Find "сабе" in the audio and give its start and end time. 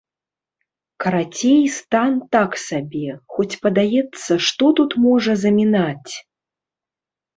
2.67-3.09